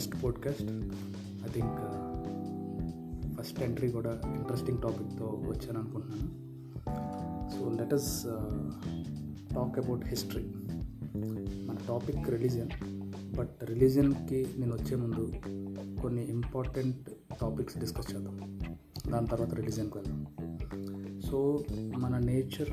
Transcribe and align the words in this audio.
First 0.00 0.24
podcast 0.24 0.62
I 0.62 1.48
think 1.52 1.80
first 3.38 3.62
entry 3.62 3.90
కూడా 3.90 4.20
interesting 4.26 4.78
టాపిక్తో 4.78 5.24
వచ్చాను 5.24 5.80
అనుకుంటున్నాను. 5.80 6.30
So 7.50 7.82
let 7.82 7.94
us 7.94 8.24
talk 9.54 9.78
about 9.78 10.06
history 10.06 10.52
మన 11.66 11.76
టాపిక్ 11.88 12.30
రిలీజియన్ 12.30 12.68
బట్ 13.36 13.50
రిలీజియన్కి 13.62 14.46
నేను 14.58 14.72
వచ్చే 14.74 14.96
ముందు 14.96 15.32
కొన్ని 16.02 16.30
ఇంపార్టెంట్ 16.30 17.10
టాపిక్స్ 17.40 17.78
డిస్కస్ 17.78 18.14
చేద్దాం. 18.14 18.58
దాని 19.12 19.26
తర్వాత 19.26 19.54
రిలీజియన్కి 19.54 19.98
వెళ్దాం. 19.98 20.26
సో 21.30 21.64
మన 21.98 22.18
నేచర్ 22.18 22.70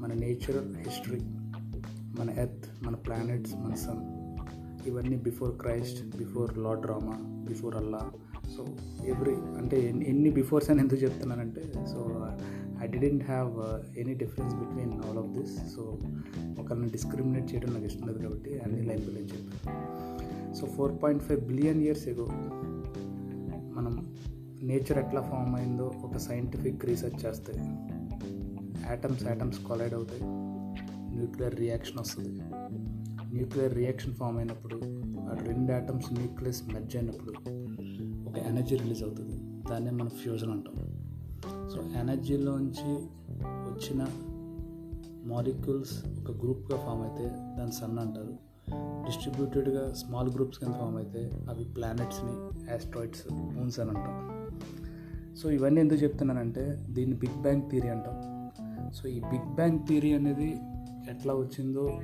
మన 0.00 0.12
నేచర్ 0.12 0.76
హిస్టరీ 0.76 1.20
మన 2.18 2.30
ఎర్త్ 2.30 2.84
మన 2.84 2.94
ప్లానెట్స్ 2.94 3.54
మన 3.54 3.74
సన్ 3.74 4.15
ఇవన్నీ 4.86 5.16
before 5.16 5.52
Christ 5.56 6.16
before 6.16 6.58
lord 6.58 6.82
Rama 6.82 7.16
before 7.48 7.76
Allah. 7.76 8.02
So 8.56 8.64
every 9.04 9.34
అంటే 9.34 9.76
ఎన్ని 10.06 10.30
బిఫోర్స్ 10.30 10.70
అని 10.70 10.80
ఎందుకు 10.80 11.00
చెప్తున్నానంటే 11.02 11.62
so 11.92 12.26
I 12.82 12.86
didn't 12.86 13.24
have 13.24 13.50
any 13.98 14.14
difference 14.14 14.54
between 14.54 14.92
all 15.02 15.18
of 15.18 15.30
this 15.38 15.54
so 15.76 15.82
ఒకరిని 16.60 16.88
డిస్క్రిమినేట్ 16.88 17.54
చేయడం 17.54 17.72
నాకు 17.72 17.84
ఇష్టం 17.84 18.06
లేదు 18.06 18.18
కాబట్టి 18.18 18.58
అన్ని 18.58 18.82
లైన్ 18.82 19.04
బై 19.06 19.22
చెప్పాను. 19.22 20.54
So 20.54 20.66
four 20.66 20.92
point 21.02 21.22
five 21.22 21.40
billion 21.40 21.82
years 21.82 22.08
ago 22.08 22.26
మనం 23.76 23.94
నేచర్ 24.62 24.98
ఎట్లా 24.98 25.20
ఫామ్ 25.20 25.56
అయిందో 25.56 25.92
ఒక 26.04 26.16
సైంటిఫిక్ 26.16 26.84
రీసెర్చ్ 26.84 27.26
చేస్తే 27.26 27.52
యాటమ్స్ 28.90 29.24
యాటమ్స్ 29.26 29.58
కొలైడ్ 29.58 29.94
అవుతాయి 29.94 30.22
న్యూక్లియర్ 31.16 31.56
రియాక్షన్ 31.56 31.98
వస్తుంది. 31.98 32.30
న్యూక్లియర్ 33.32 33.74
రియాక్షన్ 33.74 34.14
ఫామ్ 34.14 34.38
అయినప్పుడు 34.38 34.76
ఆ 35.20 35.36
రెండు 35.46 35.72
ఆటమ్స్ 35.72 36.12
న్యూక్లియస్ 36.12 36.62
మెర్జ్ 36.72 36.96
అయినప్పుడు 36.96 37.32
ఒక 38.28 38.38
ఎనర్జీ 38.38 38.76
రిలీజ్ 38.76 39.02
అవుతుంది. 39.02 39.36
దాన్నే 39.70 39.90
మనం 39.90 40.08
ఫ్యూజన్ 40.08 40.50
అంటాం. 40.50 40.74
సో 41.68 42.00
ఎనర్జీలోంచి 42.00 42.92
వచ్చిన 43.44 44.06
మాలిక్యూల్స్ 45.26 46.06
ఒక 46.06 46.30
గ్రూప్గా 46.36 46.78
ఫామ్ 46.78 47.02
అయితే 47.02 47.24
దాన్ని 47.28 47.72
సన్ 47.72 47.98
అంటారు. 47.98 48.34
డిస్ట్రిబ్యూటెడ్గా 49.06 49.92
స్మాల్ 49.92 50.30
గ్రూప్స్ 50.30 50.58
కింద 50.58 50.74
ఫామ్ 50.74 50.96
అయితే 50.96 51.30
అవి 51.50 51.64
ప్లానెట్స్ని 51.64 52.34
యాస్ట్రాయిడ్స్ 52.70 53.32
మూన్స్ 53.32 53.80
అని 53.80 53.90
అంటాం. 53.90 54.16
సో 55.36 55.50
ఇవన్నీ 55.50 55.80
ఎందుకు 55.80 56.02
చెప్తున్నానంటే 56.02 56.86
దీన్ని 56.88 57.16
బిగ్ 57.16 57.42
బ్యాంగ్ 57.42 57.70
థియరీ 57.70 57.88
అంటాం. 57.88 58.16
సో 58.92 59.08
ఈ 59.08 59.20
బిగ్ 59.20 59.54
బ్యాంగ్ 59.54 59.78
థియరీ 59.88 60.12
అనేది 60.12 60.50
ఎట్లా 61.10 61.34
వచ్చిందో 61.34 62.00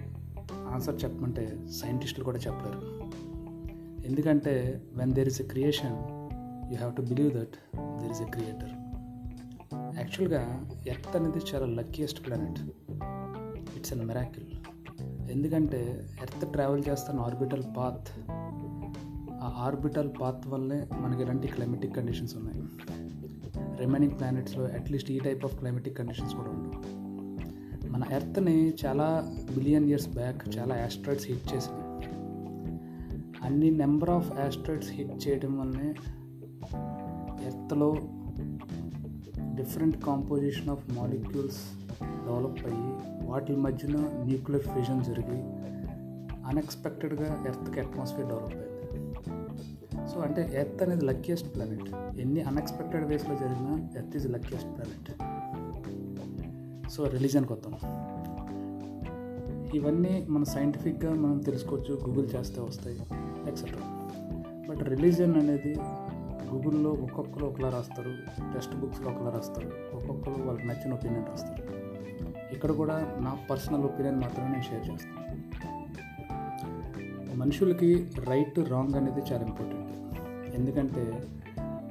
ఆన్సర్ 0.52 1.04
చెప్పమంటే 1.04 1.58
సైంటిస్టులు 1.70 2.24
కూడా 2.24 2.38
చెప్పలేరు. 2.38 3.12
ఎందుకంటే 4.06 4.82
when 4.92 5.12
there 5.12 5.28
is 5.28 5.40
a 5.40 5.44
creation 5.44 5.96
you 6.70 6.76
have 6.76 6.96
to 6.96 7.02
believe 7.02 7.32
that 7.32 7.76
there 8.00 8.10
is 8.10 8.22
a 8.22 8.24
creator 8.24 8.70
యాక్చువల్గా 9.74 10.70
ఎర్త్ 10.88 11.16
అనేది 11.16 11.40
చాలా 11.54 11.66
luckiest 11.66 12.26
planet 12.26 12.60
it's 13.76 13.92
an 13.92 14.06
miracle 14.06 14.44
ఎందుకంటే 15.30 16.08
ఎర్త్ 16.22 16.52
ట్రావెల్ 16.52 16.82
చేస్తున్న 16.88 17.20
ఆర్బిటల్ 17.20 17.62
పాత్ 17.76 18.30
ఆ 19.32 19.54
ఆర్బిటల్ 19.56 20.10
పాత్ 20.20 20.48
వల్లే 20.48 20.88
మనకి 21.00 21.22
ఇలాంటి 21.22 21.48
క్లైమేటిక్ 21.48 21.96
కండిషన్స్ 21.96 22.36
ఉన్నాయి. 22.36 22.62
రిమైనింగ్ 23.78 24.18
ప్లానెట్స్లో 24.18 24.64
అట్లీస్ట్ 24.64 25.10
ఈ 25.10 25.18
టైప్ 25.18 25.44
ఆఫ్ 25.44 25.58
క్లైమేటిక్ 25.58 25.98
కండిషన్స్ 25.98 26.34
కూడా 26.34 26.50
ఉండవు. 26.50 27.01
మన 27.92 28.04
ఎర్త్ని 28.12 28.72
చాలా 28.84 29.34
బిలియన్ 29.54 29.88
ఇయర్స్ 29.88 30.08
బ్యాక్ 30.08 30.58
చాలా 30.58 30.76
యాస్ట్రాయిడ్స్ 30.76 31.26
హిట్ 31.28 31.54
చేసినాయి 31.54 31.88
అన్ని 33.44 33.70
నెంబర్ 33.70 34.10
ఆఫ్ 34.10 34.40
యాస్ట్రాయిడ్స్ 34.40 34.90
హిట్ 34.90 35.28
చేయడం 35.28 35.58
వల్లనే 35.58 35.90
ఎర్త్లో 37.46 37.96
different 39.54 40.04
composition 40.04 40.70
of 40.70 40.84
molecules 40.98 41.62
develop 42.02 42.60
అయ్యి 42.66 42.92
వాటి 43.28 43.56
మధ్యన 43.56 43.96
న్యూక్లియర్ 43.98 44.62
ఫ్యూజన్ 44.62 45.04
జరిగి 45.04 45.40
అన్ఎక్స్పెక్టెడ్గా 46.48 47.44
ఎర్త్కి 47.48 47.80
అట్మాస్ఫియర్ 47.80 48.28
డెవలప్ 48.28 48.56
అయింది. 48.56 48.68
సో 50.14 50.20
అంటే 50.20 50.42
ఎర్త్ 50.54 50.82
అనేది 50.82 51.04
లక్కీయెస్ట్ 51.04 51.54
ప్లానెట్. 51.54 52.18
ఎన్ని 52.20 52.42
అన్ఎక్స్పెక్టెడ్ 52.42 53.04
వేస్లో 53.04 53.34
జరిగినా 53.34 53.88
earth 53.96 54.16
is 54.16 54.28
luckiest 54.28 54.70
planet. 54.76 55.10
So 56.92 57.06
రిలీజన్కి 57.06 57.52
వద్దాం 57.52 57.74
ఇవన్నీ 59.74 60.26
మన 60.28 60.42
సైంటిఫిక్గా 60.42 61.14
మనం 61.14 61.38
తెలుసుకోవచ్చు 61.38 62.00
గూగుల్ 62.04 62.28
చేస్తే 62.36 62.60
వస్తాయి 62.60 62.98
ఎక్సెట్రా 63.48 64.08
బట్ 64.68 64.88
రిలీజన్ 64.88 65.36
అనేది 65.36 65.76
గూగుల్లో 66.54 66.90
ఒక్కొక్కరు 66.90 67.44
ఒకలా 67.44 67.68
రాస్తారు 67.68 68.10
టెక్స్ట్ 68.52 68.76
బుక్స్లో 68.76 69.10
ఒకలా 69.10 69.30
రాస్తారు 69.30 69.70
ఒక్కొక్కరు 69.94 70.42
వాళ్ళకి 70.42 70.66
నచ్చిన 70.66 70.94
ఒపీనియన్ 70.94 71.26
రాస్తారు. 71.26 71.62
ఇక్కడ 72.54 72.72
కూడా 72.72 73.18
నా 73.20 73.38
పర్సనల్ 73.50 73.82
ఒపీనియన్ 73.82 74.16
మాత్రమే 74.16 74.48
నేను 74.48 74.62
షేర్ 74.62 74.90
చేస్తాను. 74.90 75.22
మనుషులకి 77.36 78.10
రైట్ 78.24 78.58
రాంగ్ 78.58 78.94
అనేది 78.94 79.20
చాలా 79.32 79.44
ఇంపార్టెంట్. 79.44 79.92
ఎందుకంటే 80.54 81.22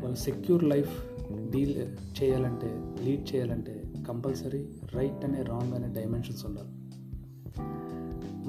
వాళ్ళు 0.01 0.16
సెక్యూర్ 0.16 0.63
లైఫ్ 0.63 1.06
డీల్ 1.51 1.97
చేయాలంటే 2.23 2.94
లీడ్ 3.03 3.35
చేయాలంటే 3.35 3.81
కంపల్సరీ 4.11 4.67
రైట్ 4.95 5.25
అనే 5.25 5.41
రాంగ్ 5.41 5.73
అనే 5.73 6.01
డైమెన్షన్స్ 6.01 6.45
ఉండాలి. 6.45 6.69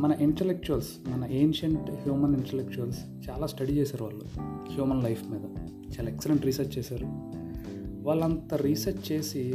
మన 0.00 0.12
ఇంటలెక్చువల్స్ 0.20 0.88
మన 1.08 1.24
ఏన్షియంట్ 1.30 1.90
హ్యూమన్ 1.90 2.36
ఇంటలెక్చువల్స్ 2.36 2.98
చాలా 3.30 3.46
స్టడీ 3.46 3.72
చేశారు 3.72 4.04
వాళ్ళు 4.04 4.24
హ్యూమన్ 4.72 5.02
లైఫ్ 5.02 5.22
మీద. 5.30 5.40
చాలా 5.98 6.10
ఎక్సలెంట్ 6.10 6.46
రీసెర్చ్ 6.46 6.78
చేశారు. 6.78 7.06
వాళ్ళంత 8.02 8.54
రీసెర్చ్ 8.54 9.12
చేసి 9.12 9.54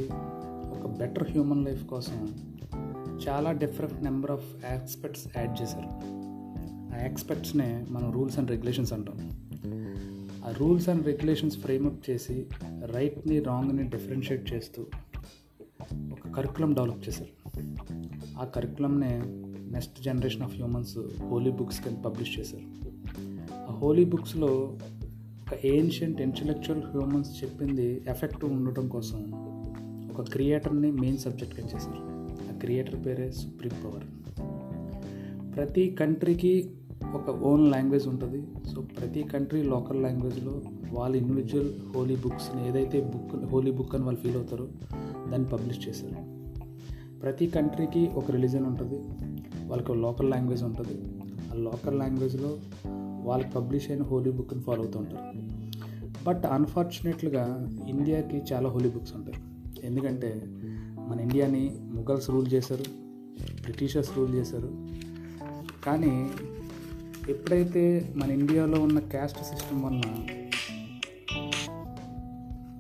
ఒక 0.69 0.97
బెటర్ 1.00 1.31
హ్యూమన్ 1.31 1.66
లైఫ్ 1.66 1.85
కోసం 1.85 2.35
చాలా 3.29 3.51
different 3.51 4.03
number 4.03 4.31
of 4.31 4.66
aspects 4.72 5.38
add 5.38 5.62
చేశారు. 5.62 5.88
ఆ 6.95 7.01
యాక్స్పెక్ట్స్నే 7.01 7.85
మనం 7.89 8.12
రూల్స్ 8.12 8.39
అండ్ 8.39 8.50
రెగ్యులేషన్స్ 8.50 8.94
అంటాం. 8.94 9.31
ఆ 10.45 10.51
రూల్స్ 10.51 10.89
అండ్ 10.89 11.06
రెగ్యులేషన్స్ 11.06 11.57
ఫ్రేమప్ 11.57 12.09
చేసి 12.09 12.45
రైట్ని 12.95 13.39
రాంగ్ని 13.39 13.84
డిఫరెన్షియేట్ 13.84 14.53
చేస్తూ 14.53 14.85
ఒక 15.94 16.31
కరికులం 16.36 16.74
డెవలప్ 16.74 17.08
చేశారు. 17.08 17.52
ఆ 18.38 18.46
కరికులంనే 18.46 19.22
next 19.72 20.02
generation 20.02 20.44
of 20.44 20.56
humans 20.56 20.98
holy 21.22 21.52
books 21.52 21.81
కింద 21.81 21.98
పబ్లిష్ 21.98 22.40
చేశారు. 22.40 22.64
ఆ 23.70 23.74
హోలీ 23.74 24.06
బుక్స్లో 24.06 24.78
ఒక 25.42 25.66
ఏన్షియంట్ 25.66 26.22
ఇంటలెక్చువల్ 26.22 26.84
హ్యూమన్స్ 26.84 27.44
చెప్పింది 27.44 28.03
ఎఫెక్టివ్ 28.09 28.52
ఉండటం 28.52 28.88
కోసం 28.88 29.31
ఒక 30.14 30.30
క్రియేటర్ని 30.30 30.92
మెయిన్ 30.92 31.18
సబ్జెక్ట్గా 31.18 31.68
చేశారు. 31.68 32.28
ఆ 32.52 32.58
క్రియేటర్ 32.59 33.06
పేరే 33.06 33.31
సుప్రీం 33.31 33.72
పవర్ 33.86 34.04
ప్రతి 35.56 35.90
కంట్రీకి 35.90 36.69
ఒక 37.13 37.30
ఓన్ 37.30 37.72
లాంగ్వేజ్ 37.72 38.08
ఉంటుంది. 38.08 38.47
సో 38.75 38.81
ప్రతి 38.81 39.24
కంట్రీ 39.24 39.63
లోకల్ 39.63 40.03
లాంగ్వేజ్లో 40.03 40.62
వాళ్ళ 40.91 41.16
ఇండివిజువల్ 41.16 41.74
హోలీ 41.96 42.16
బుక్స్ని 42.16 42.68
ఏదైతే 42.68 43.02
బుక్ 43.02 43.46
హోలీ 43.46 43.72
బుక్ 43.72 43.96
అని 43.96 44.03
వాళ్ళు 44.03 44.22
ఫీల్ 44.22 44.35
అవుతారో 44.35 44.68
దాన్ని 45.31 45.50
పబ్లిష్ 45.50 45.88
చేశారు. 45.90 46.38
ప్రతి 47.19 47.47
కంట్రీకి 47.47 48.07
ఒక 48.07 48.31
రిలీజన్ 48.31 48.66
ఉంటుంది. 48.66 49.02
వాళ్ళకి 49.68 49.96
లోకల్ 49.96 50.30
లాంగ్వేజ్ 50.30 50.63
ఉంటుంది. 50.63 51.02
ఆ 51.52 51.53
లోకల్ 51.53 52.00
లాంగ్వేజ్లో 52.00 52.57
వాళ్ళకి 53.24 53.52
పబ్లిష్ 53.52 53.91
అయిన 53.91 54.03
హోలీ 54.03 54.31
బుక్ని 54.31 54.62
ఫాలో 54.62 54.84
అవుతూ 54.84 55.00
ఉంటారు. 55.00 55.57
బట్ 56.28 56.46
అన్ఫార్చునేట్గా 56.46 57.69
ఇండియాకి 57.88 58.41
చాలా 58.53 58.69
హోలీ 58.69 58.90
బుక్స్ 58.90 59.16
ఉంటాయి. 59.16 59.38
ఎందుకంటే 59.84 60.44
మన 61.07 61.19
ఇండియాని 61.19 61.77
ముఘల్స్ 61.81 62.30
రూల్ 62.30 62.54
చేశారు 62.54 62.83
బ్రిటిషర్స్ 63.62 64.18
రూల్ 64.18 64.36
చేశారు. 64.36 64.88
కానీ 65.86 66.30
ఎప్పుడైతే 67.29 68.13
మన 68.15 68.31
ఇండియాలో 68.31 68.81
ఉన్న 68.81 69.00
క్యాస్ట్ 69.00 69.44
సిస్టమ్ 69.44 69.83
వలన 69.83 70.01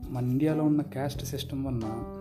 మన 0.09 0.25
ఇండియాలో 0.25 0.63
ఉన్న 0.63 0.81
క్యాస్ట్ 0.81 1.25
సిస్టమ్ 1.25 1.65
వలన 1.65 2.13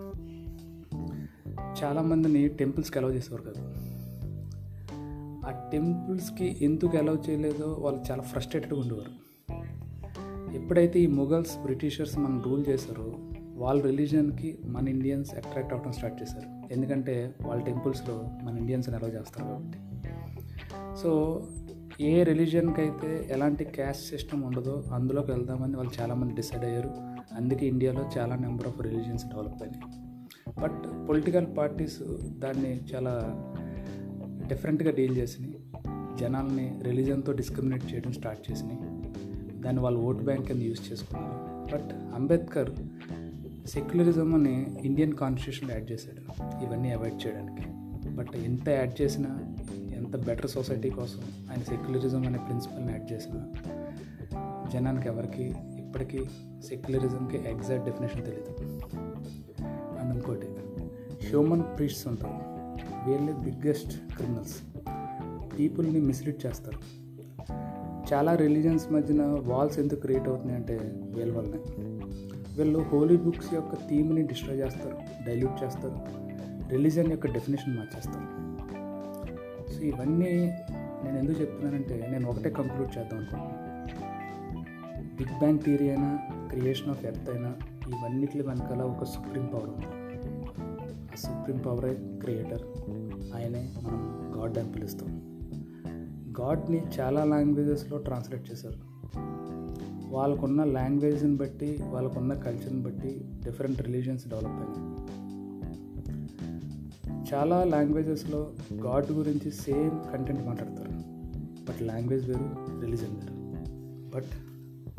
చాలామందిని 1.83 2.49
టెంపుల్స్కి 2.49 2.99
అలౌ 2.99 3.13
చేసేవారు 3.13 3.43
కదా. 3.43 3.63
ఆ 5.49 5.69
టెంపుల్స్కి 5.73 6.65
ఎందుకు 6.65 6.99
అలౌ 6.99 7.17
చేయలేదో 7.31 7.77
వాళ్ళు 7.81 8.03
చాలా 8.11 8.23
ఫ్రస్ట్రేటెడ్గా 8.23 8.81
ఉండేవారు. 8.81 9.27
ఎప్పుడైతే 10.55 11.01
ఈ 11.01 11.07
మొఘల్స్ 11.07 11.59
బ్రిటిషర్స్ 11.63 12.19
మనం 12.19 12.43
రూల్ 12.43 12.65
చేశారో 12.69 13.13
వాళ్ళ 13.55 13.83
రిలీజన్కి 13.83 14.59
మన 14.65 14.89
ఇండియన్స్ 14.89 15.35
అట్రాక్ట్ 15.35 15.73
అవ్వడం 15.73 15.93
స్టార్ట్ 15.93 16.23
చేశారు. 16.23 16.73
ఎందుకంటే 16.73 17.35
వాళ్ళ 17.43 17.63
టెంపుల్స్లో 17.63 18.31
మన 18.43 18.59
ఇండియన్స్ని 18.59 18.97
అలౌ 18.97 19.09
చేస్తారు 19.09 19.47
కాబట్టి. 19.47 19.79
సో 21.03 21.43
ఏ 22.01 22.23
రిలీజన్కి 22.23 22.81
అయితే 22.81 23.29
ఎలాంటి 23.31 23.65
క్యాస్ట్ 23.65 24.11
సిస్టమ్ 24.11 24.45
ఉండదో 24.45 24.85
అందులోకి 24.93 25.31
వెళ్దామని 25.31 25.77
వాళ్ళు 25.77 26.03
చాలామంది 26.03 26.35
డిసైడ్ 26.35 26.65
అయ్యారు. 26.65 26.91
అందుకే 27.37 27.67
ఇండియాలో 27.67 28.11
చాలా 28.19 28.37
నెంబర్ 28.37 28.67
ఆఫ్ 28.67 28.83
రిలీజియన్స్ 28.83 29.27
డెవలప్ 29.27 29.63
అయినాయి. 29.63 30.07
బట్ 30.61 31.09
పొలిటికల్ 31.09 31.47
పార్టీస్ 31.59 32.03
దాన్ని 32.39 32.81
చాలా 32.95 33.45
డిఫరెంట్గా 34.49 34.91
డీల్ 34.91 35.17
చేసినాయి. 35.17 35.59
జనాల్ని 36.21 36.79
రిలీజన్తో 36.83 37.33
డిస్క్రిమినేట్ 37.33 37.93
చేయడం 37.93 38.13
స్టార్ట్ 38.13 38.53
చేసినాయి. 38.53 38.79
దాన్ని 39.61 39.83
వాళ్ళు 39.83 40.01
ఓట్ 40.01 40.23
బ్యాంక్ 40.23 40.49
కింద 40.49 40.63
యూజ్ 40.63 40.93
చేసుకున్నారు. 40.93 41.47
బట్ 41.75 42.15
అంబేద్కర్ 42.15 42.71
సెక్యులరిజం 43.67 44.35
అని 44.35 44.81
ఇండియన్ 44.85 45.13
కాన్స్టిట్యూషన్లో 45.13 45.75
యాడ్ 45.75 45.91
చేశాడు. 45.91 46.21
ఇవన్నీ 46.65 46.93
అవాయిడ్ 46.93 47.27
చేయడానికి. 47.27 47.63
బట్ 48.11 48.37
ఎంత 48.37 48.69
యాడ్ 48.69 49.03
చేసినా 49.03 49.56
బెటర్ 50.17 50.51
సొసైటీ 50.51 50.91
కోసం. 50.91 51.21
ఆయన 51.51 51.63
సెక్యులరిజం 51.63 52.27
అనే 52.27 52.39
ప్రిన్సిపల్ని 52.39 52.93
యాడ్ 52.93 53.13
చేసిన 53.13 53.53
జనానికి 54.73 55.09
ఎవరికి 55.09 55.45
ఇప్పటికీ 55.79 56.19
సెక్యులరిజంకి 56.69 57.37
ఎగ్జాక్ట్ 57.37 57.85
డెఫినేషన్ 57.85 58.25
తెలియదు 58.25 58.51
అండ్ 59.99 60.15
ఇంకోటి 60.15 60.47
హ్యూమన్ 61.27 61.63
ప్రీస్ట్స్ 61.63 62.09
ఉంటారు 62.09 62.57
వీళ్ళే 63.11 63.33
బిగ్గెస్ట్ 63.33 64.17
క్రిమినల్స్ 64.17 64.57
పీపుల్ని 65.59 66.01
మిస్లీడ్ 66.01 66.47
చేస్తారు. 66.47 67.07
చాలా 68.15 68.35
రిలీజన్స్ 68.35 68.93
మధ్యన 68.93 69.23
వాల్స్ 69.23 69.79
ఎందుకు 69.79 70.01
క్రియేట్ 70.01 70.29
అవుతున్నాయి 70.29 70.61
అంటే 70.61 70.77
వీళ్ళ 71.03 71.37
వల్లనే. 71.37 71.59
వీళ్ళు 72.59 72.79
హోలీ 72.79 73.17
బుక్స్ 73.17 73.55
యొక్క 73.55 73.75
థీమ్ని 73.75 74.27
డిస్ట్రాయ్ 74.27 74.59
చేస్తారు 74.59 74.97
డైల్యూట్ 75.27 75.65
చేస్తారు 75.65 76.01
రిలీజన్ 76.69 77.11
యొక్క 77.11 77.27
డెఫినేషన్ 77.27 77.77
మార్చేస్తారు. 77.77 78.46
ఇవన్నీ 79.89 80.53
నేను 81.05 81.19
ఎందుకు 81.19 81.41
చెప్తున్నానంటే 81.41 82.09
నేను 82.11 82.29
ఒకటే 82.29 82.51
కంక్లూడ్ 82.51 82.99
చేద్దాం 82.99 83.19
అనుకుంటున్నాను 83.19 83.67
బిగ్ 85.17 85.39
బ్యాంగ్ 85.39 85.59
థియరీ 85.59 85.89
అయినా 85.89 86.19
క్రియేషన్ 86.49 86.91
ఆఫ్ 86.91 87.05
ఎర్త్ 87.05 87.31
అయినా 87.31 87.49
ఇవన్నిటి 87.89 88.43
వెనకాల 88.43 88.83
ఒక 88.83 89.05
సుప్రీం 89.05 89.47
పవర్ 89.47 89.65
ఉంది. 89.65 89.87
ఆ 90.91 91.15
సుప్రీం 91.17 91.59
పవరే 91.59 91.95
క్రియేటర్ 91.95 92.63
ఆయనే 93.37 93.73
మనం 93.83 94.33
గాడ్ 94.37 94.59
అని 94.59 94.73
పిలుస్తాం. 94.73 95.09
గాడ్ని 96.41 96.83
చాలా 97.01 97.25
లాంగ్వేజెస్లో 97.25 97.99
ట్రాన్స్లేట్ 97.99 98.53
చేశారు. 98.53 98.97
వాళ్ళకున్న 100.15 100.65
లాంగ్వేజ్ని 100.65 101.37
బట్టి 101.37 101.79
వాళ్ళకున్న 101.89 102.35
కల్చర్ని 102.35 102.83
బట్టి 102.83 103.25
డిఫరెంట్ 103.45 103.83
రిలీజియన్స్ 103.83 104.29
డెవలప్ 104.29 104.51
అయినాయి. 104.51 104.96
చాలా 107.35 107.65
లాంగ్వేజెస్లో 107.65 108.53
గాడ్ 108.75 109.13
గురించి 109.13 109.51
సేమ్ 109.51 110.13
కంటెంట్ 110.13 110.47
మాట్లాడతారు. 110.47 110.91
బట్ 111.65 111.83
లాంగ్వేజ్ 111.83 112.27
వేరు 112.27 112.51
రిలీజన్ 112.81 113.15
వేరు. 113.15 113.35
బట్ 114.15 114.31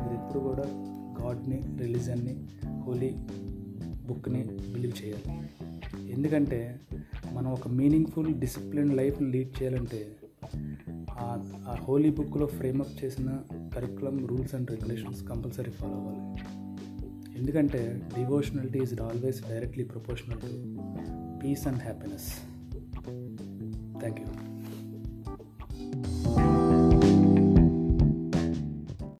మీరు 0.01 0.13
ఎప్పుడు 0.13 0.39
కూడా 0.39 0.63
గాడ్ని 1.23 1.63
రిలీజన్ని 1.77 2.47
హోలీ 2.81 3.15
బుక్ని 4.07 4.43
బిలీవ్ 4.43 5.05
చేయాలి. 5.05 5.49
ఎందుకంటే 6.11 6.79
మనం 7.33 7.51
ఒక 7.51 7.67
మీనింగ్ఫుల్ 7.67 8.33
డిసిప్లిన్ 8.35 8.97
లైఫ్ 8.97 9.21
లీడ్ 9.21 9.63
చేయాలంటే 9.63 10.15
ఆ 11.11 11.75
హోలీ 11.79 12.11
బుక్లో 12.11 12.45
ఫ్రేమప్ 12.45 13.05
చేసిన 13.05 13.39
curriculum 13.75 14.27
rules 14.27 14.55
and 14.55 14.71
regulations 14.71 15.23
compulsory 15.23 15.71
follow 15.71 15.93
అవ్వాలి. 15.93 16.41
ఎందుకంటే 17.39 18.01
devotionality 18.15 18.79
is 18.79 19.01
always 19.01 19.49
directly 19.49 19.83
proportional 19.83 20.41
to 20.41 20.77
peace 21.41 21.65
and 21.67 21.81
happiness 21.81 22.29
thank 23.99 24.21
you 24.21 24.46